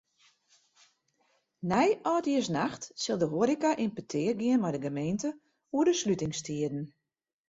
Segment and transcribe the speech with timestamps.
[1.71, 5.29] Nei âldjiersnacht sil de hoareka yn petear gean mei de gemeente
[5.75, 6.83] oer de slutingstiden.